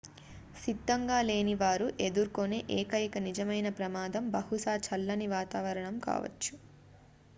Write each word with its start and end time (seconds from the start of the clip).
సిద్ధంగా 0.55 1.17
లేని 1.21 1.53
వారు 1.55 1.87
ఎదుర్కొనే 1.99 2.59
ఏకైక 2.77 3.17
నిజమైన 3.27 3.69
ప్రమాదం 3.77 4.25
బహుశా 4.31 4.75
చల్లని 4.87 5.27
వాతావరణం 5.35 5.97
కావచ్చు 6.09 6.53